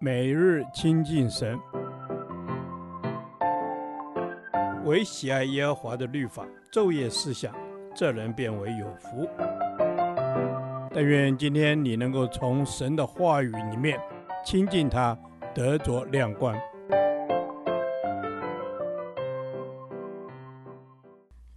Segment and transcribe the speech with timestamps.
[0.00, 1.58] 每日亲近神，
[4.84, 7.54] 唯喜爱耶和华的律法，昼夜思想，
[7.94, 9.28] 这人便为有福。
[10.92, 13.98] 但愿今天你能够从神的话语里面
[14.44, 15.18] 亲近他，
[15.54, 16.54] 得着亮光。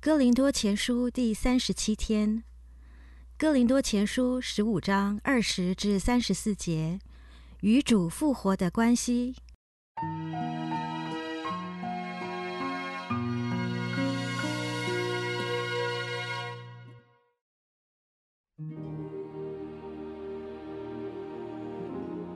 [0.00, 2.44] 哥林多前书第三十七天，
[3.38, 6.98] 哥林多前书十五章二十至三十四节。
[7.64, 9.34] 与主复活的关系。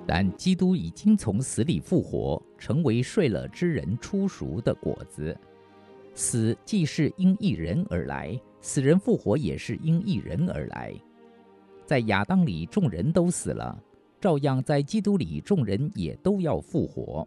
[0.06, 5.38] 但基督已经从死里复活，成为睡了之人出熟的果子。
[6.14, 10.94] 死既是因一人而来，死人复活也是因一人而来。
[11.84, 13.78] 在亚当里，众人都死了。
[14.20, 17.26] 照样，在基督里，众人也都要复活，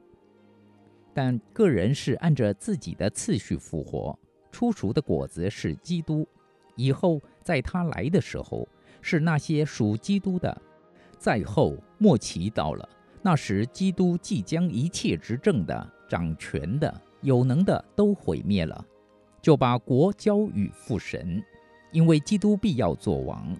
[1.13, 4.17] 但个人是按着自己的次序复活。
[4.51, 6.27] 初熟的果子是基督，
[6.75, 8.67] 以后在他来的时候，
[9.01, 10.61] 是那些属基督的。
[11.17, 12.89] 再后末期到了，
[13.21, 18.85] 那时基督即将一切执政的、掌权的、有能的都毁灭了，
[19.41, 21.41] 就把国交与父神，
[21.91, 23.55] 因为基督必要作王。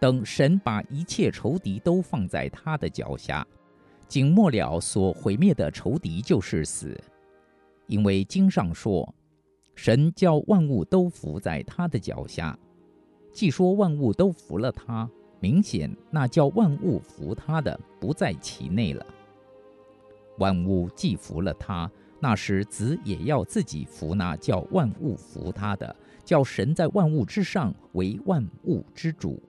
[0.00, 3.46] 等神把一切仇敌都放在他的脚下，
[4.08, 6.98] 仅末了所毁灭的仇敌就是死，
[7.86, 9.14] 因为经上说，
[9.74, 12.58] 神叫万物都伏在他的脚下。
[13.30, 19.04] 既说万物都服了他，明显那叫万物服他的不在其内了。
[20.38, 29.40] 万物既服了他，那时子也要自己服那叫万物服他的，叫神在万物之上为万物之主。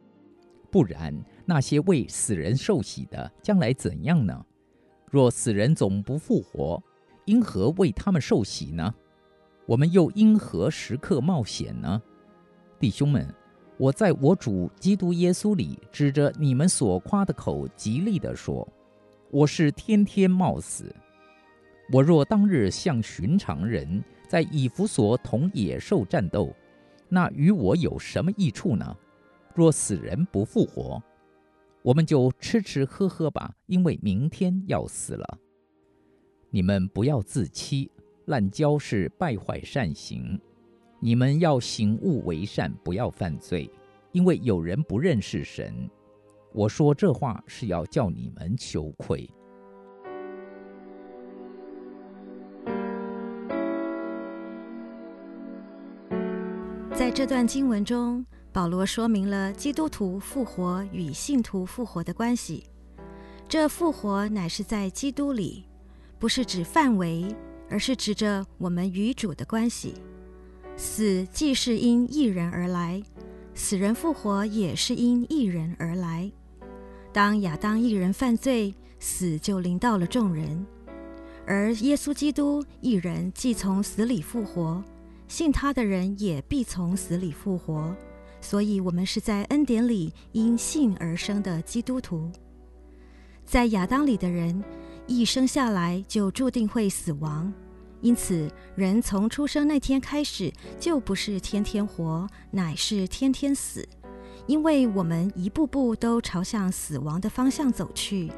[0.72, 1.14] 不然，
[1.46, 4.46] 那些为死人受洗的将来怎样呢？
[5.10, 6.82] 若死人总不复活，
[7.26, 8.96] 因何为他们受洗呢？
[9.66, 12.02] 我们又因何时刻冒险呢？
[12.80, 13.28] 弟兄们，
[13.78, 18.68] 我在我主基督耶稣里，指着你们所夸的口，极力地说，
[19.30, 20.96] 我是天天冒死。
[21.92, 26.56] 我若当日像寻常人，在以弗所同野兽战斗，
[27.10, 28.96] 那与我有什么益处呢？
[29.56, 31.02] 若死人不复活，
[31.82, 35.38] 我们就吃吃喝喝吧，因为明天要死了。
[36.50, 37.90] 你们不要自欺，
[38.26, 40.40] 滥交是败坏善行。
[41.00, 43.70] 你们要行恶为善，不要犯罪，
[44.12, 45.90] 因为有人不认识神。
[46.54, 49.30] 我说这话是要叫你们羞愧。
[56.94, 58.24] 在这段经文中，
[58.54, 62.66] 保罗说明了基督徒复活与信徒复活的关系。
[63.48, 65.64] 这复活乃是在基督里，
[66.20, 67.34] 不是指范围，
[67.70, 69.94] 而是指着我们与主的关系。
[70.76, 73.02] 死既是因一人而来，
[73.54, 76.30] 死人复活也是因一人而来。
[77.14, 80.66] 当亚当一人犯罪，死就临到了众人；
[81.46, 84.84] 而耶稣基督一人既从死里复活，
[85.30, 87.96] 信他的人也必从死里复活。
[88.42, 92.30] 所以，我们是在恩典里因信而生的基督徒。
[93.46, 94.64] 在亚当里的人，
[95.08, 97.54] 一生下来就注定会死亡，
[98.02, 103.88] 因此，人从出生那天开始就不是天天活，乃是天天死。
[104.48, 108.32] 因为我们一步步都朝向死亡的方向走去。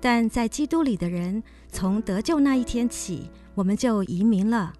[0.00, 1.42] 但在基督里的人，
[1.72, 4.72] 从得救那一天起，我们就移民了，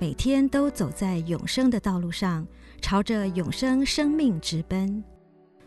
[0.00, 2.44] 每天都走在永生的道路上。
[2.80, 5.02] 朝着永生生命直奔。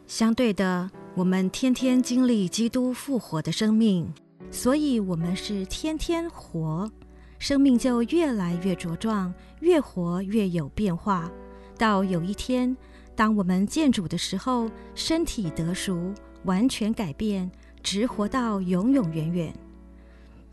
[0.07, 4.11] 相对的，我们天天经历基督复活的生命，
[4.49, 6.89] 所以我们是天天活，
[7.37, 11.29] 生命就越来越茁壮，越活越有变化。
[11.77, 12.75] 到有一天，
[13.15, 16.13] 当我们见主的时候，身体得赎，
[16.45, 17.49] 完全改变，
[17.83, 19.53] 直活到永永远远。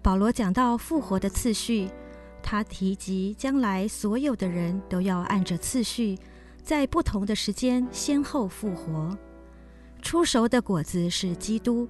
[0.02, 1.88] 保罗讲到复活的次序，
[2.42, 6.18] 他提及将来所有的人都要按着次序。
[6.66, 9.16] 在不同的时间先后复活，
[10.02, 11.88] 初熟的果子是基督，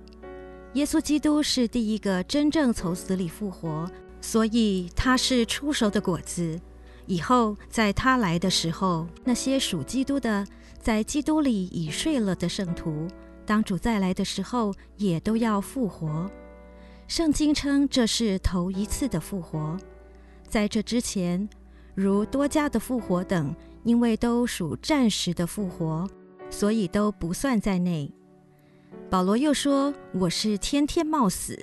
[0.74, 3.90] 耶稣基督是第一个真正从死里复活，
[4.20, 6.60] 所以他是初熟的果子。
[7.06, 10.46] 以后在他来的时候，那些属基督的，
[10.78, 13.08] 在基督里已睡了的圣徒，
[13.46, 16.30] 当主再来的时候，也都要复活。
[17.08, 19.78] 圣经称这是头一次的复活，
[20.46, 21.48] 在这之前，
[21.94, 23.56] 如多加的复活等。
[23.86, 26.10] 因为都属暂时的复活，
[26.50, 28.12] 所以都不算在内。
[29.08, 31.56] 保罗又说：“我是天天冒死，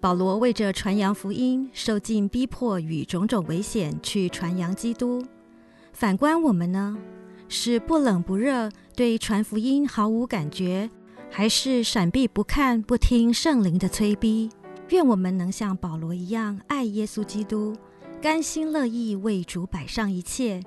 [0.00, 5.22] 保罗为着传扬福音，受尽逼迫与种种危险，去传扬基督。
[5.92, 6.96] 反观我们呢，
[7.50, 10.88] 是不冷不热，对传福音毫无感觉，
[11.30, 14.48] 还是闪避不看不听圣灵的催逼？
[14.88, 17.76] 愿我们能像保罗一样爱耶稣基督，
[18.22, 20.62] 甘心乐意为主摆上一切，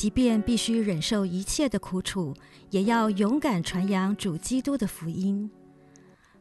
[0.00, 2.32] 即便必须忍受一切的苦楚，
[2.70, 5.50] 也要勇敢传扬主基督的福音。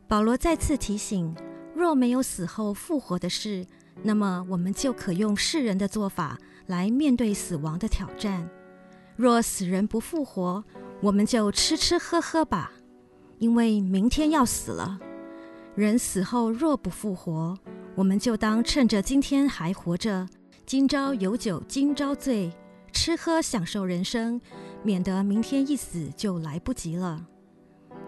[0.08, 1.36] 保罗再次提醒：
[1.76, 3.66] 若没有死后复活的事，
[4.02, 8.50] 那么我们就可用世人的做法来面对死亡的挑战。
[9.18, 10.64] 若死人不复活，
[11.02, 12.72] 我们就吃吃喝喝吧，
[13.40, 14.98] 因为明天要死了。
[15.76, 17.58] 人死后若不复活，
[17.96, 20.30] 我们就当趁着今天还活着，
[20.66, 22.50] 今朝有酒今朝醉，
[22.92, 24.40] 吃喝享受人生，
[24.84, 27.26] 免得明天一死就来不及了。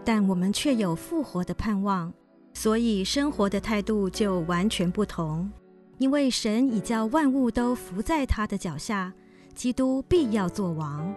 [0.04, 2.13] 但我们却有复活的盼望，
[2.54, 5.51] 所以生活的态度就完全不同。
[5.98, 9.13] 因为神已叫万物都伏在他的脚下，
[9.54, 11.13] 基督必要作王。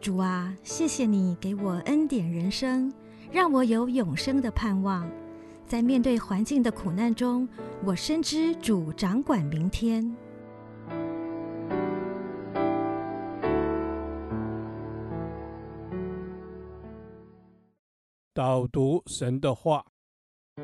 [0.00, 2.92] 主啊，谢谢你给我恩典人生。
[3.32, 5.10] 让我有永生的盼望，
[5.66, 7.48] 在面对环境的苦难中，
[7.84, 10.14] 我深知主掌管明天。
[18.34, 19.86] 导读神的话，《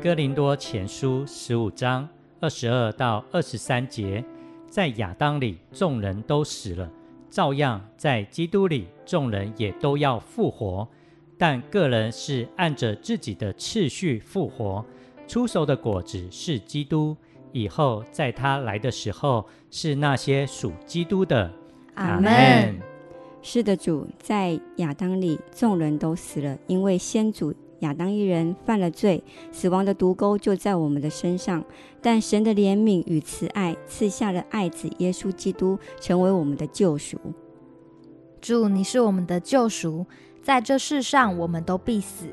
[0.00, 2.08] 哥林多前书》十五章
[2.40, 4.24] 二十二到二十三节，
[4.70, 6.88] 在亚当里，众人都死了。
[7.28, 10.86] 照样在基督里，众人也都要复活，
[11.36, 14.86] 但个人是按着自己的次序复活。
[15.26, 17.16] 初熟的果子是基督，
[17.50, 21.52] 以后在他来的时候是那些属基督的。
[21.96, 22.80] 阿门。
[23.48, 27.54] 是的，主，在亚当里，众人都死了，因为先祖。
[27.78, 29.22] 亚当一人犯了罪，
[29.52, 31.64] 死亡的毒钩就在我们的身上。
[32.02, 37.16] 但神的怜悯与慈爱赐下了爱子耶稣基督，成为我们的救赎。
[38.40, 40.04] 主，你是我们的救赎，
[40.42, 42.26] 在这世上我们都必死，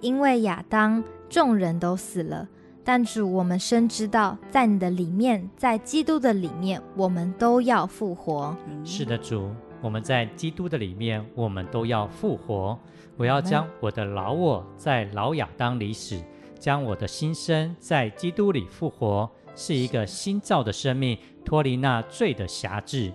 [0.00, 2.48] 因为亚当众人都死了。
[2.82, 8.56] 但主，我们深知道，在你的里面，在基督的里面，我们都要复活。
[8.82, 9.50] 是的，主。
[9.84, 12.78] 我们在基督的里面，我们都要复活。
[13.18, 16.18] 我要将我的老我在老亚当里死，
[16.58, 23.12] 将我的新生在基督里复活，是一个新造的生命，脱离那罪的辖制。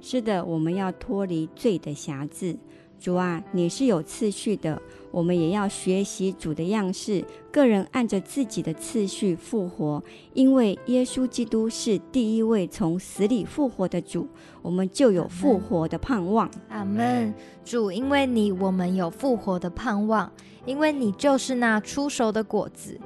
[0.00, 2.58] 是的，我们要脱离罪的辖制。
[2.98, 4.80] 主啊，你是有次序的，
[5.10, 10.02] 我们也要学习主的样式，个人按着自己的次序复活。
[10.34, 14.26] 因为耶稣基督是第一位从死里复活的主，
[14.62, 16.50] 我们就有复活的盼望。
[16.68, 17.32] 阿门。
[17.64, 20.30] 主，因为你，我们有复活的盼望，
[20.66, 22.98] 因为你就是那出熟的果子。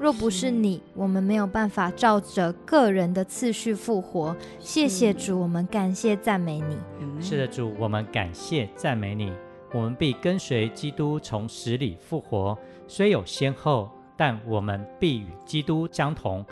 [0.00, 4.34] 若不是你，我们没有办法照着个人的次序复活。
[4.58, 6.78] 谢谢主，我们感谢赞美你。
[7.20, 9.30] 是的，主，我们感谢赞美你。
[9.74, 12.56] 我们必跟随基督从死里复活，
[12.88, 16.42] 虽有先后，但我们必与基督相同，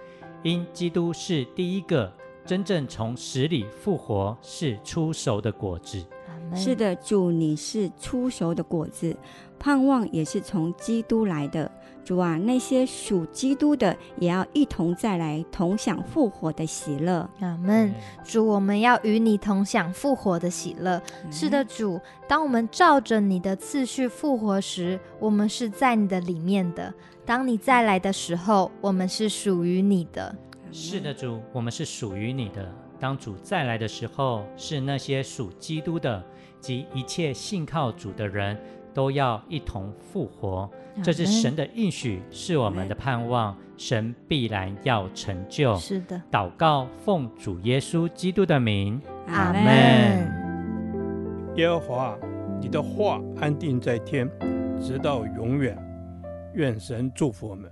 [0.42, 2.12] 因基督是第一个
[2.44, 6.04] 真正从死里复活，是出熟的果子。
[6.54, 9.16] 是的，主，你是出熟的果子，
[9.58, 11.70] 盼望也是从基督来的。
[12.08, 17.28] 主啊，那些属基督的也要一同再来，同享复活的喜乐。
[17.40, 17.94] 阿门。
[18.24, 21.02] 主，我们要与你同享复活的喜乐。
[21.30, 26.90] 是的，主，当我们照着你的次序复活时，我们是在你的里面的；
[27.26, 30.34] 当你再来的时候，我们是属于你的。
[30.72, 32.66] 是的，主，我们是属于你的。
[32.98, 36.24] 当主再来的时候，是那些属基督的
[36.58, 38.58] 及一切信靠主的人。
[38.98, 40.68] 都要一同复活，
[41.04, 45.76] 这是神的应许，是我们的盼望，神必然要成就。
[45.76, 49.62] 是的，祷告奉主耶稣基督的名，阿门。
[51.54, 52.18] 耶和华，
[52.60, 54.28] 你的话安定在天，
[54.80, 55.78] 直到永远。
[56.54, 57.70] 愿神祝福我们。